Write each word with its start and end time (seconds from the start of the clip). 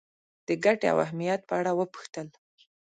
د 0.47 0.49
ګټې 0.65 0.87
او 0.93 0.97
اهمیت 1.05 1.41
په 1.49 1.53
اړه 1.59 1.71
وپوښتل. 1.75 2.27